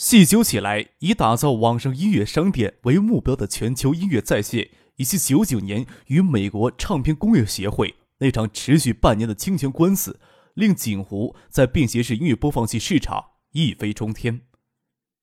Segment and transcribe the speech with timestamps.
[0.00, 10.18] 细究起来，以打造网上音乐商店为目标的全球音乐在线，以及九九年与美国唱片工业协会那场持续半年的侵权官司，
[10.54, 14.40] 令锦湖在便携式音乐播放器市场一飞冲天。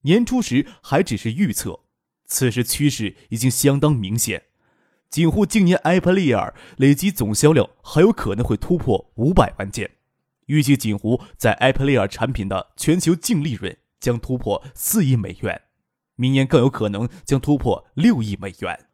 [0.02, 1.80] 年初时还只是预测，
[2.28, 4.44] 此时趋势已经相当明显。
[5.10, 9.90] 锦湖今年 iPlayer 累计总销量还有可能会突破五百万件，
[10.46, 13.76] 预计锦湖在 iPlayer 产品的全球净利润。
[14.00, 15.62] 将突破四亿美元，
[16.16, 18.88] 明年更有可能将突破六亿美元。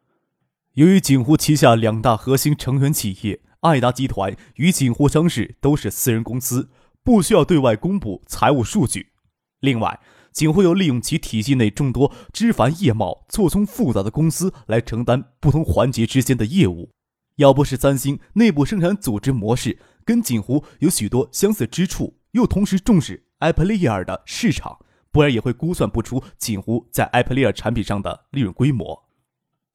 [0.74, 6.70] 由于锦湖旗下两大核心成员企业爱达集团与锦湖商事都是私人公司，
[7.02, 9.12] 不需要对外公布财务数据。
[9.60, 10.00] 另外，
[10.32, 16.90] 锦湖又利用其体系内众多枝繁叶茂、错综复杂的公司来承担不同环节之间的业务。
[17.36, 24.78] 要不是三星内部生产组织模式跟锦湖有许多相似之处，又同时重视 Apple ear 的市场。
[25.14, 29.04] 不然也会估算不出锦湖在艾普利尔产品上的利润规模。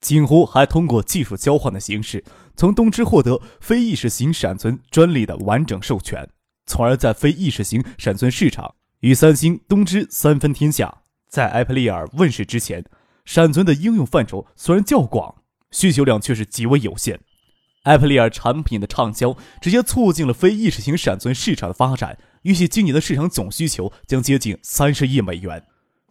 [0.02, 2.22] 锦湖还通过技术交换的形式，
[2.58, 6.30] 从东芝获得非意识型闪存专利的完整授权，
[6.66, 11.04] 从而在非意识型闪存市场与三星、东芝三分天下。
[11.30, 12.84] 在艾普利尔问世之前，
[13.24, 15.36] 闪存的应用范畴虽然较广，
[15.72, 17.18] 需求量却是极为有限。
[17.84, 22.18] 艾普利尔产品的畅销，直接促进了非意识型闪存市场的发展。
[22.44, 25.66] 预计今年的市场总需求将接近三十亿美元，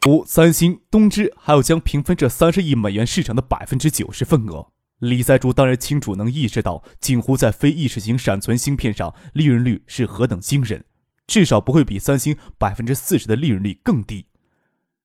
[0.07, 4.69] 五三星、东芝还要将平分这三十亿美元市场的百分之九十份额。
[4.99, 10.85] 李在柱当然清楚能意识到锦湖在非意识型闪存芯片上利润率是何等惊人，
[11.27, 14.27] 至少不会比三星百分之四十的利润率更低。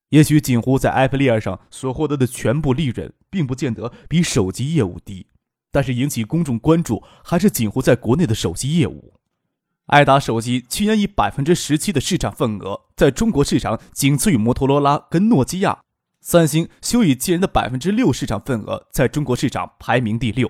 [0.09, 5.27] 也许锦湖在 Apple 上所获得的全部利润，并不见得比手机业务低，
[5.71, 9.13] 但是引起公众关注还是锦湖在国内的手机业务。
[9.87, 15.79] 爱达手机去年以百分之十七的市场份额，在中国市场仅次于摩托罗拉跟诺基亚。
[16.21, 20.49] 三星休以惊人的百分之六市场份额，在中国市场排名第六。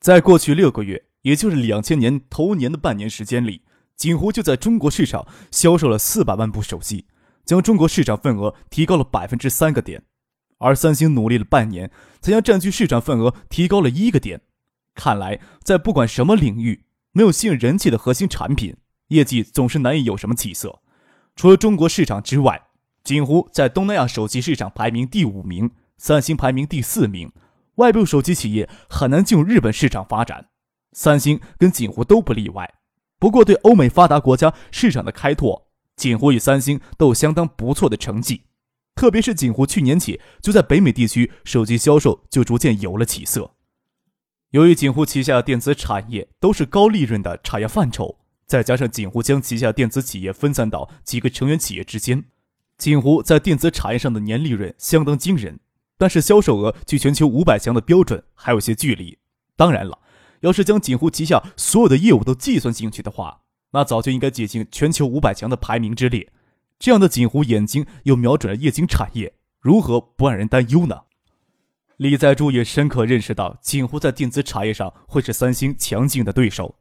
[0.00, 3.62] 在过去六个月，也就是两千年头年的半年时间里，
[3.96, 7.06] 锦湖就在中国市场销售了四百万部手机，
[7.44, 10.02] 将中国市场份额提高了百分之三个点。
[10.58, 11.88] 而三星努力了半年，
[12.20, 14.40] 才将占据市场份额提高了一个点。
[14.96, 16.86] 看来，在不管什么领域。
[17.12, 18.76] 没有吸引人气的核心产品，
[19.08, 20.80] 业绩总是难以有什么起色。
[21.36, 22.68] 除了中国市场之外，
[23.04, 27.30] 锦湖在东南亚手机市场排名第五名，三星排名第四名。
[27.76, 30.48] 外部手机企业很难进入日本市场发展，
[30.92, 32.74] 三星跟锦湖都不例外。
[33.18, 38.42] 不过，对欧美发达国家市场的开拓，锦湖与三星都有相当不错的成绩。
[38.94, 43.54] 特别是锦湖去年起就在北美地区手机销售就逐渐有了起色。
[44.52, 52.22] 由于锦湖旗下的电子产业都是高利润的产业范畴，再加上锦湖将旗下电子企业分散到几个成员企业之间，
[52.76, 55.58] 锦湖在电子产业上的年利润相当惊人。
[55.96, 59.16] 但是销售额距全球五百强的标准还有些距离。
[59.56, 59.98] 当然了，
[60.40, 63.40] 要是将锦湖旗下所有的业务都计算进去的话，
[63.70, 66.30] 那早就应该挤进全球五百强的排名之列。
[66.78, 71.04] 这样的锦湖眼睛又瞄准了液晶产业，如何不让人担忧呢？
[72.02, 76.74] 李在柱也深刻认识到，锦湖在电子产业上会是三星强劲的对手。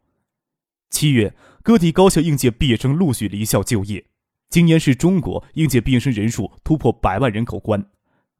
[0.90, 4.04] 七月，各地高校应届毕业生陆续离校就业。
[4.50, 7.86] 今年是中国应届毕业生人数突破百万人口关，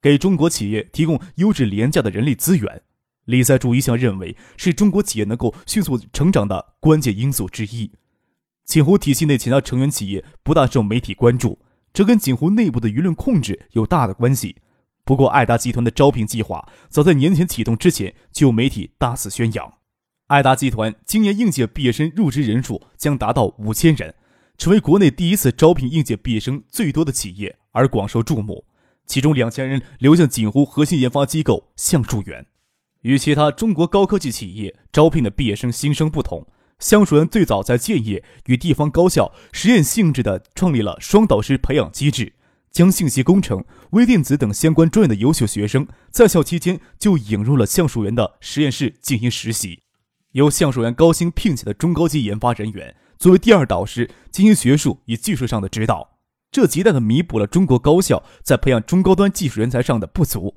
[0.02, 2.81] 给中国企业提供优质廉价的人力资源。
[3.25, 7.92] 李在柱一向认为，是中国企业能够迅速成长的关键因素之一。
[8.66, 11.60] 锦湖体系内其他成员企业不大受媒体关注，
[11.94, 14.56] 这跟锦湖内部的舆论控制有大的关系。
[15.03, 19.74] 不过，爱达集团的招聘计划早在年前启动之前就有媒体大肆宣扬。
[20.27, 24.15] 爱达集团今年应届毕业生入职人数将达到五千人，
[24.57, 28.65] 成为国内第一次招聘应届毕业生最多的企业，而广受注目。
[29.07, 32.45] 其中两千人流向锦湖核心研发机构橡树园。
[33.01, 36.47] 与其他中国高科技企业招聘的毕业生新生不同，
[36.80, 42.33] 橡树园最早在建业与地方高校实验性质的创立了双导师培养机制。
[42.71, 49.83] 将信息工程、微电子等相关专业的优秀学生在校期间就引入了橡树园的实验室进行实习，
[50.31, 56.18] 由橡树园高薪聘请的中高级研发人员作为第二导师进行学术与技术上的指导。
[56.50, 60.56] 这极大的弥补了中国高校在培养中高端技术人才上的不足。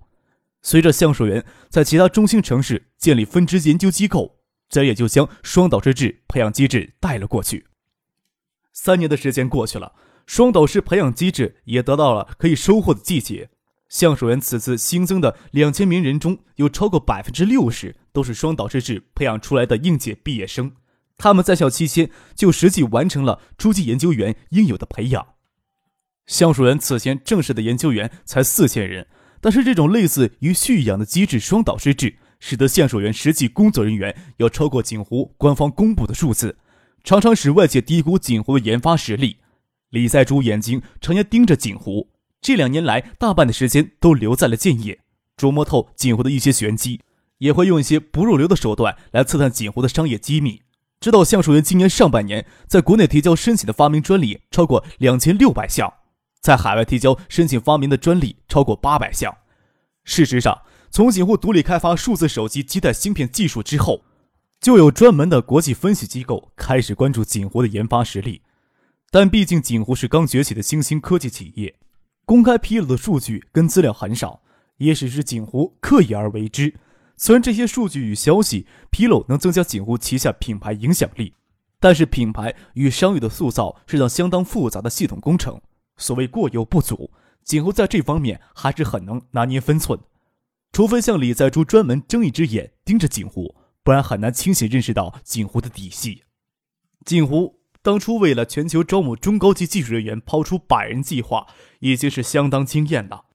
[0.61, 4.39] 随着橡树园在其他中心城市建立分支研究机构，
[4.69, 7.67] 这也就将双导师制培养机制带了过去。
[8.73, 9.93] 三年的时间过去了，
[10.27, 13.51] 双导师培养机制也得到了可以收获的季节。
[13.89, 20.73] 橡树园此次新增的两千名人中，有超过百分之六十都是双导师制培养出来的应届毕业生。
[21.17, 25.27] 他们在校期间就实际完成了初级研究员应有的培养。
[26.27, 29.07] 橡树园此前正式的研究员才四千人。
[29.41, 36.57] 但是这种类似于蓄养的机制双导师制，使得橡树园实际工作人员要超过锦湖官方公布的数字，
[37.05, 39.37] 常常使外界低估锦湖的研发实力。
[39.95, 42.09] 李在洙眼睛常年盯着锦湖，
[42.41, 44.99] 这两年来大半的时间都留在了建业，
[45.37, 47.01] 琢磨透锦湖的一些玄机，
[47.39, 50.63] 也会用一些不入流的手段来刺探锦湖的商业机密。
[50.99, 55.93] 知道橡树园今年上半年在国内提交申请的发明专利超过两千六百项。
[56.41, 59.33] 在海外提交申请发明的专利超过八百项。
[60.03, 64.03] 事实上，从景湖独立开发数字手机基带芯片技术之后，
[64.61, 68.43] 就有专门的国际分析机构开始关注景湖的研发实力。
[69.15, 71.73] 但毕竟景湖是刚崛起的新兴科技企业，
[72.25, 74.43] 公开披露的数据跟资料很少，
[74.79, 76.75] 也许是景湖刻意而为之。
[77.17, 81.33] 虽然这些数据与消息披露能增加景湖旗下品牌影响力，
[81.79, 85.61] 但是品牌与商誉的塑造是道相当复杂的系统工程。
[85.97, 87.13] 所谓过犹不足，
[87.45, 89.97] 景湖在这方面还是很能拿捏分寸。
[90.73, 96.25] 除非像李在洙专门睁一只眼盯着景湖，不然很难清醒认识到景湖的底细。
[97.05, 101.47] 景湖当初为了全球招募中高级技术人员，抛出百人计划，
[101.81, 103.27] 已经是相当惊艳了。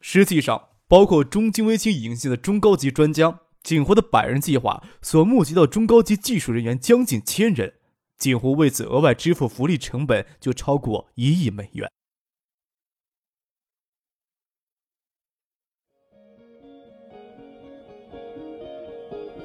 [0.00, 7.74] 实际上，包括中金微星引进的中高级专家，景湖的百人计划所募集到中高级技术人员将近千人，
[8.18, 11.88] 景湖为此额外支付福利成本就超过一亿美元。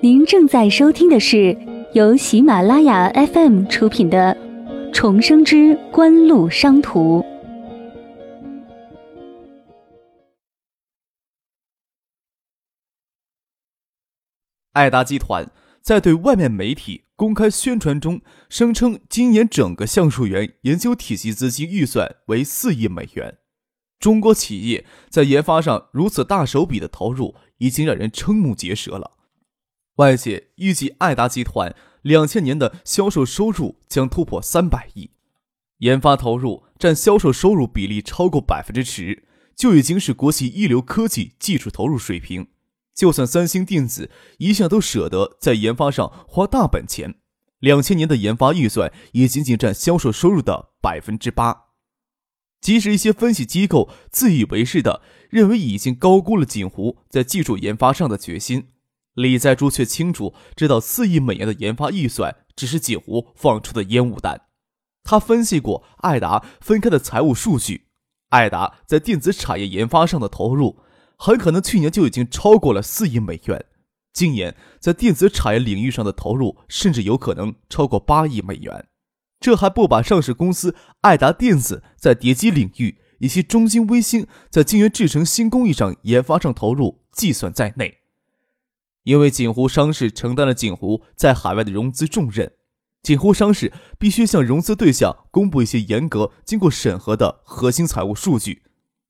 [0.01, 1.55] 您正在收听的是
[1.93, 4.35] 由喜马拉雅 FM 出品的
[4.93, 7.19] 《重生之官路商途》。
[14.73, 15.49] 爱达集团
[15.81, 23.37] 在对外面媒体公开宣传中声称，今年整个橡树园研究体系资金预算为四亿美元。
[23.99, 29.13] 中国企业在研发上如此大手笔的投入，已经让人瞠目结舌了。
[29.95, 35.11] 外界预计，爱达集团两千年的销售收入将突破三百亿，
[35.79, 39.23] 研发投入占销售收入比例超过百分之十，
[39.55, 42.47] 就已经是国际一流科技技术投入水平。
[42.95, 44.09] 就算三星电子
[44.39, 47.15] 一向都舍得在研发上花大本钱，
[47.59, 51.65] 两千年的研发预算也仅仅占销售收入的百分之八。
[52.59, 58.69] 即使一些分析机构自以为是的认为已经高估了锦湖在技术研发上的决心。
[59.17, 64.41] 李在洙却清楚知道，四亿美元的研发预算只是几乎放出的烟雾弹。
[65.03, 67.87] 他分析过艾达分开的财务数据，
[68.29, 70.77] 艾达在电子产业研发上的投入，
[71.17, 73.65] 很可能去年就已经超过了四亿美元。
[74.13, 78.85] 今年在电子产业领域上的投入，甚至有可能超过八亿美元。
[79.39, 87.97] 这还不把上市公司爱达电子在叠机领域以及中芯微星在晶圆制成新工艺上研发上投入计算在内。
[89.07, 92.51] 因为锦湖商事承担了锦湖在海外的融资重任，
[93.01, 98.63] 锦湖商事必须向融资对象公布一些严格经过审核的核心财务数据。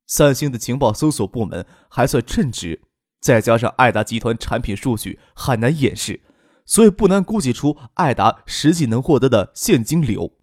[0.05, 2.79] 三星的情报搜索部门还算称职，
[3.19, 6.21] 再加上爱达集团产品数据很难掩饰，
[6.63, 10.33] 所以不难估计出爱达实际能获得的现金流，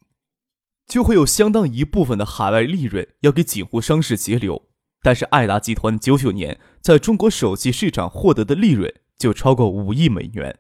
[0.88, 4.61] 就会有相当一部分的海外利润要给锦湖商事截留。
[5.00, 8.92] 但是爱达集团九九年在中国手机市场获得的利润。
[9.18, 10.59] 就超过五亿美元，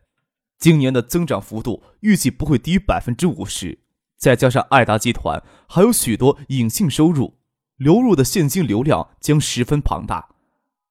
[0.58, 3.80] 今年的增长幅度预计不会低于百分之五十。
[4.16, 7.38] 再加上爱达集团还有许多隐性收入，
[7.76, 10.28] 流入的现金流量将十分庞大。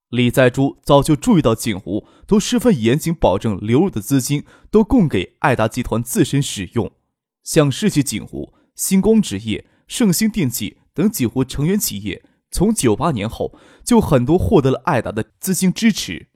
[0.10, 6.92] 李在洙早就注意到，景湖都十分严谨，保证流入的资金都供给爱达集团自身使用。
[7.44, 16.28] 像世纪景湖、星光纸业、盛兴电器等几湖成员企业，从九八年后就很多获得了爱达的资金支持。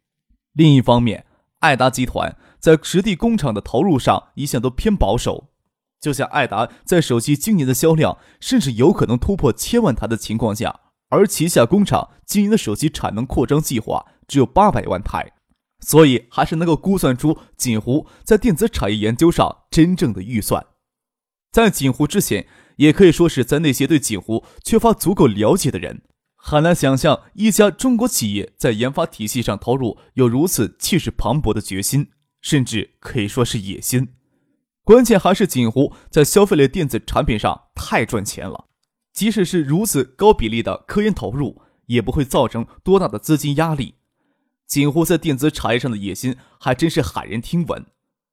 [0.57, 1.27] 另一方面，
[1.59, 5.49] 爱达集团在实地工厂的投入上一向都偏保守。
[6.01, 15.33] 就像爱达在手机今年的销量甚至有可能突破千万台的情况下，而旗下工厂今年的手机产能扩张计划只有八百万台，
[15.79, 20.65] 所以还是能够估算出锦湖在电子产业研究上真正的预算。
[21.51, 22.47] 在锦湖之前
[22.77, 26.01] 也可以说是在那些对锦湖缺乏足够了解的人，
[26.49, 34.13] 很难想象一家中国企业在研发体系上投入有如此气势磅礴的决心，甚至可以说是野心。
[34.85, 38.67] 关键还是锦湖在消费类电子产品上太赚钱了，
[39.11, 43.95] 即使是如此高比例的科研投入，也不会造成多大的资金压力。
[44.65, 47.85] 锦湖在电子产业上的野心还真是骇人听闻。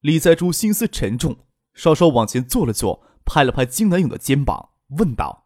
[0.02, 1.38] 李在珠心思沉重，
[1.75, 4.68] 稍稍往前坐了坐，拍了拍金南勇的肩膀，
[4.99, 5.44] 问道：“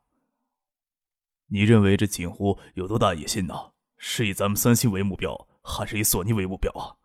[1.48, 3.54] 你认为这锦湖有多大野心呢？
[3.96, 6.96] 是以咱们三星为目标，还是以索尼为目标啊？”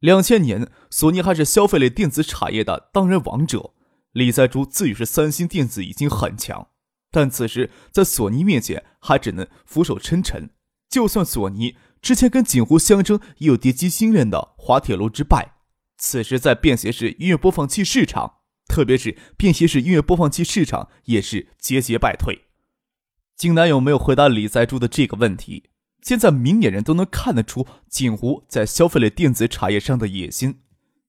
[0.00, 3.72] 两千年，索尼还是消费类电子产业的当然王者，
[4.12, 6.68] 李在珠自诩是三星电子已经很强，
[7.10, 10.50] 但此时在索尼面前还只能俯首称臣。
[10.90, 15.54] 就算索尼之前跟锦湖相争，也有跌击心链的滑铁卢之败。
[15.96, 22.43] 此时，在便携式音乐播放器市场，特别是便携式音乐播放器市场，也是节节败退。
[23.36, 25.70] 金南勇没有回答李在柱的这个问题。
[26.02, 30.60] 现在明眼人都能看得出锦湖在消费类电子产业上的野心。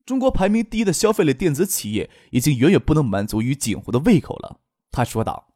[0.05, 4.61] 中国排名第一的消费类电子企业，已经远远不能满足于锦湖的胃口了。
[4.91, 5.53] 他说道：“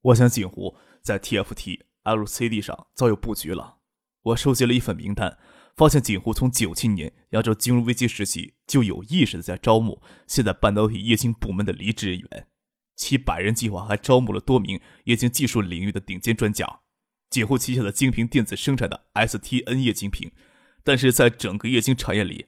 [0.00, 3.78] 我想锦湖在 TFT LCD 上早有布局了。
[4.22, 5.38] 我收集了一份名单。”
[5.74, 12.46] 发现锦湖从九七年亚洲金融危机时期就有意识的在招募现在半导体液晶部门的离职人员，
[12.94, 16.80] 其百人计划还招募了多名液晶技术领域的顶尖专家。
[17.30, 20.30] 锦湖旗下的精品电子生产的 STN 液晶屏，
[20.84, 22.46] 但是在整个液晶产业里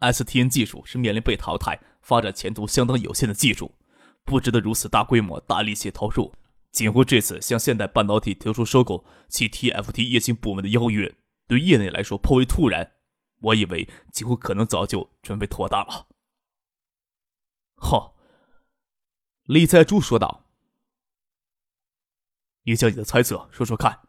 [0.00, 3.72] ，STN 技术是面临被淘汰、发展前途相当有限的技术，
[4.24, 6.34] 不值得如此大规模、大力气投入。
[6.72, 11.14] 锦湖这次向现代半导体提出收购其 TFT 液晶部门的邀约。
[11.46, 12.94] 对业内来说颇为突然，
[13.40, 16.08] 我以为几乎可能早就准备妥当了。
[17.76, 18.13] 好，
[19.44, 20.46] 李在珠说道
[22.64, 24.00] ：“你将你的猜测说说看。”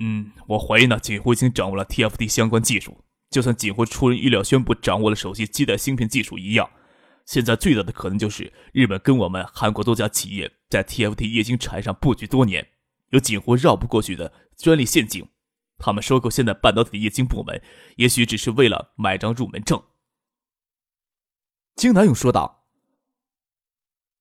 [0.00, 3.04] 嗯，我怀疑呢，锦湖已经掌握了 TFT 相关技术。
[3.30, 6.70] 就算锦湖出人意料宣布掌握了手机基带芯片技术一样，
[7.26, 12.66] 现在最大的可能就是日本跟我们韩国多家企业在 TFT 液晶产业上布局多年，
[13.10, 15.28] 有锦湖绕不过去的专利陷阱。
[15.76, 17.62] 他们收购现在半导体的液晶部门，
[17.96, 19.82] 也许只是为了买张入门证。
[21.76, 22.57] 金南勇说道：“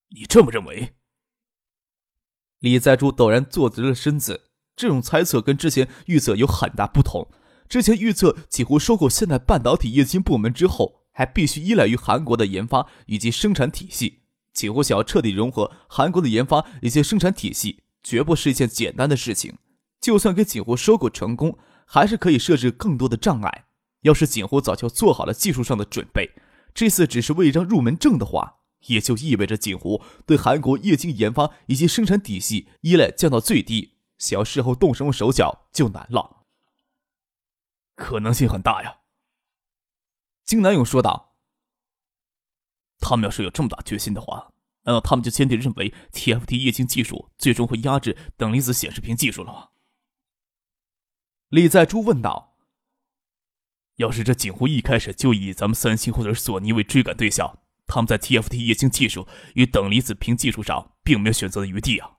[0.09, 0.93] 你这么认为？”
[2.59, 4.45] 李在珠陡然坐直了身子。
[4.75, 7.27] 这种猜测跟之前预测有很大不同。
[7.67, 14.19] 之前预测几乎收购现代半导体液晶部门之后，还必须依赖于韩国的研发以及生产体系。
[14.53, 19.57] 几乎想要彻底融合韩国的研发以及生产体系，绝不是一件简单的事情。
[19.99, 23.65] 就算给锦湖收购成功，还是可以设置更多的障碍。
[24.01, 26.31] 要是锦湖早就做好了技术上的准备，
[26.73, 36.45] 这次只是为一张入门证的话，也就意味着锦湖对韩国液晶研发以及生产体系依赖降到最低，想要事后动什么手脚就难了。
[37.95, 38.99] 可能性很大呀，
[40.45, 41.35] 金南勇说道。
[42.99, 44.53] 他们要是有这么大决心的话，
[44.83, 49.69] 难道他们就坚定认为 TFT 液晶技术最终会压制等离子显示屏技术了吗？
[51.49, 52.57] 李在珠问道
[53.97, 62.11] ：“要是这锦湖一开始就以咱们三星或者是索尼为追赶对象，他们在 TFT 液晶技术与等离子屏技术上并没有选择的余地啊。”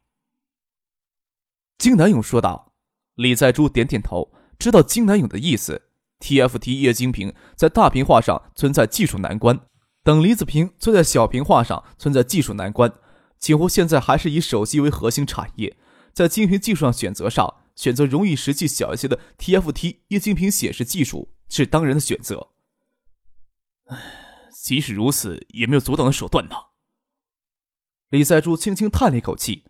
[1.78, 2.72] 金南勇说道。
[3.14, 5.90] 李在珠点点头，知道金南勇的意思。
[6.20, 9.60] TFT 液晶屏在大屏化上存在技术难关，
[10.04, 12.92] 等离子屏则在小屏化上存在技术难关。
[13.38, 15.76] 几乎现在还是以手机为核心产业，
[16.12, 17.56] 在晶屏技术上选择上。
[17.74, 22.48] 选择容易实际小一些的 TFT 液晶屏显示技术是当然的选择。
[23.84, 24.17] 唉，
[24.68, 26.54] 即使如此，也没有阻挡的手段呢。
[28.10, 29.64] 李在柱轻轻叹了一口气。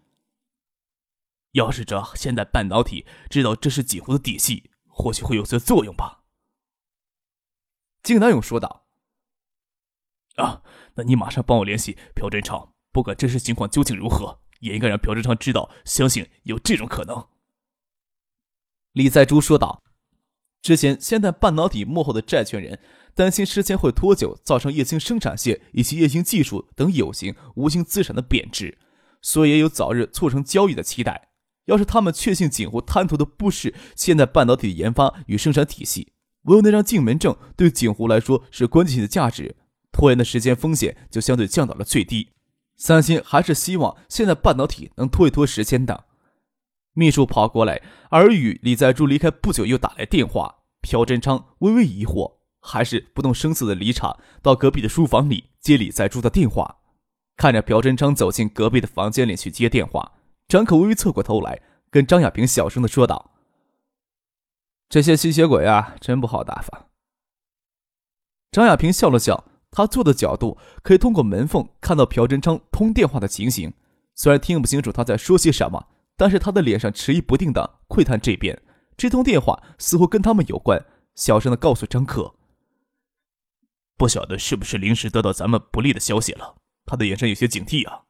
[1.53, 6.25] 要是这现代半导体知道这是锦湖的底细，或许会有些作用吧。
[8.03, 8.87] 金南勇说道。
[10.35, 10.65] 啊，
[10.95, 17.29] 那你马上帮我联系朴振昌，不管真实情况究竟如何，也应该让朴振昌知道，相信有这种可能。
[18.91, 19.81] 李在珠说道
[20.61, 22.81] ：“之前，现代半导体幕后的债权人
[23.19, 28.79] 担心时间会拖久，造成液晶生产线以及液晶技术等有形、无形资产的贬值，
[29.21, 31.31] 所以也有早日促成交易的期待。
[31.65, 36.13] 要是他们确信锦湖贪图的不是现代半导体的研发与生产体系，
[36.45, 39.57] 唯有那张进门证对锦湖来说是关键性的价值，
[39.91, 42.29] 拖延的时间风险就相对降到了最低。
[42.77, 46.05] 三星还是希望现在半导体能拖一拖时间的。”
[46.95, 47.83] 秘书跑过来，
[48.13, 50.55] 耳语李在柱离开不久又打来电话。
[50.81, 52.38] 朴振昌微微疑惑，
[52.69, 56.77] 还是不动声色的离场，到隔壁的书房里接李在柱的电话。
[57.35, 60.13] 看着朴真昌走进隔壁的房间里去接电话，
[60.49, 63.31] 张可微微侧过头来，跟张亚平小声的说道
[64.91, 66.89] ：“这些吸血鬼啊，真不好打发。”
[68.53, 73.73] 张亚平笑了笑，他坐的角度可以通过门缝看到朴真昌通电话的情形，
[74.15, 78.61] 虽然听不清楚他在说些什么，但是他的脸上迟疑不定的窥探这边，
[78.97, 80.85] 这通电话似乎跟他们有关，
[81.15, 82.35] 小声的告诉张可
[83.99, 86.55] ：“不晓得是不是临时得到咱们不利的消息了。”
[86.87, 88.05] 他的眼神有些警惕啊。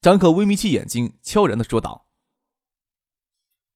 [0.00, 2.06] 张可微眯起眼睛，悄然的说道：“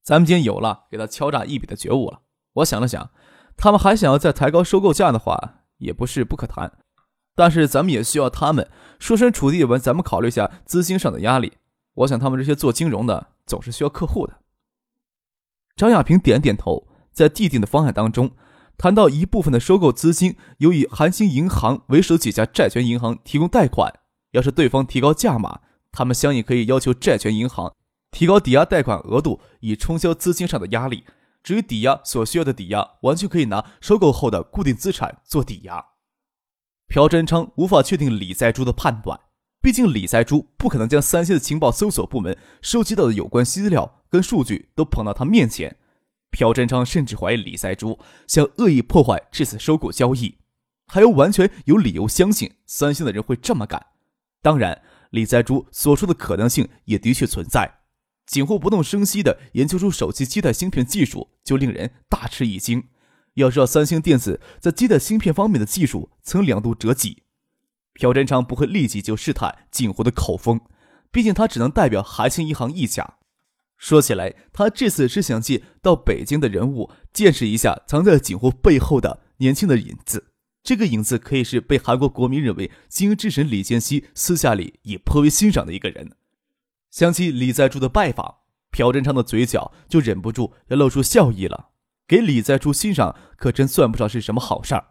[0.04, 2.22] 咱们今天有了给他敲诈一笔的觉悟了。
[2.52, 3.10] 我想了想，
[3.56, 6.78] 他们还想要再抬高收购价的话，也不是不可谈。
[7.34, 11.54] 但是咱们也需要他们设身处地为咱们考虑一下资金上的压力。
[11.94, 14.40] 我想他们这些做金融的总是需要客户的。”
[15.74, 18.30] 张亚平点点头，在既定的方案当中。
[18.80, 23.92] 谈到一部分的收购资金由以韩兴银行为首几家债权银行提供贷款，
[24.30, 25.60] 要是对方提高价码，
[25.92, 27.74] 他们相应可以要求债权银行
[28.10, 31.04] 提高抵押贷款额度，以冲销资金上的压力。
[31.42, 35.84] 至于抵押所需要的抵押，完全可以拿收购后的固定资产做抵押。
[36.88, 39.20] 朴真昌无法确定李在珠的判断，
[39.60, 45.76] 毕竟李在珠不可能将三星的情报搜索部门收集到的有关资料跟数据都捧到他面前。
[46.30, 50.36] 朴真昌甚至怀疑李在珠想恶意破坏这次收购交易，
[50.86, 53.84] 还有完全有理由相信三星的人会这么干。
[54.40, 57.80] 当然，李在珠所说的可能性也的确存在。
[58.26, 62.84] 景户不动声息地研究出手机基带芯片技术，就令人大吃一惊。
[63.34, 67.24] 要知道，三星电子在基带芯片方面的技术曾两度折戟。
[67.94, 70.60] 朴真昌不会立即就试探景湖的口风，
[71.10, 73.16] 毕竟他只能代表韩兴银行一家。
[73.80, 80.32] 说起来，他这次是想借到北京的人物见识一下藏在景湖背后的年轻的影子。
[80.62, 86.12] 这个影子可以是被韩国国民认为经营之神李健熙私下里也颇为欣赏的一个人。
[86.90, 88.34] 想起李在柱的拜访，
[88.70, 91.70] 朴振昌的嘴角就忍不住要露出笑意了。
[92.06, 94.88] 给李在柱欣赏可真算不上是什么好事儿。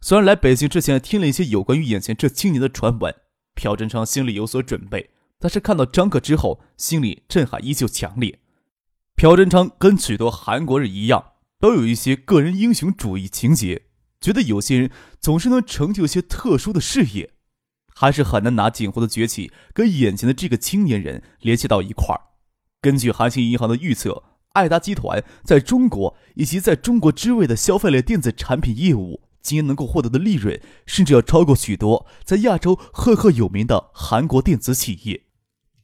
[0.00, 3.12] 虽然来北京之前听了一些有关于眼前这青年的传闻，
[3.56, 5.10] 朴振昌心里有所准备。
[5.40, 8.40] 但是看到张克之后，心里震撼依旧强烈。
[9.14, 13.82] 朴真昌跟许多韩国人一样，都有一些个人英雄主义情节，
[14.20, 17.34] 觉得有些人总是能成就一些特殊的事业，
[17.94, 22.20] 还是很难拿景湖的崛起跟眼前的这个青年人联系到一块儿。
[22.80, 24.24] 根据韩信银行的预测，
[24.54, 29.22] 爱达集团在中国以及在中国之外的消费类电子产品业务。
[29.40, 35.22] 今年能够获得的利润，甚至要超过许多在亚洲赫赫有名的韩国电子企业。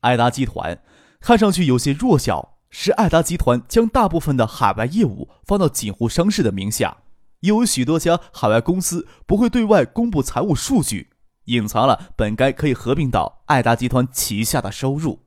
[0.04, 0.82] 爱达集团
[1.18, 6.98] 看上去有些弱小，是爱达集团将大部分的海外业务放到锦湖商事的名下，
[7.40, 11.08] 又有许多家海外公司不会对外公布财务数据，
[11.46, 15.20] 隐藏了本该可以合并到爱达集团旗下的收入。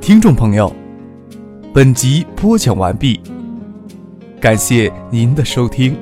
[0.00, 0.87] 听众朋友。
[1.78, 3.20] 本集播讲完毕，
[4.40, 5.96] 感谢您的收听。